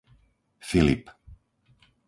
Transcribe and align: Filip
Filip 0.61 1.05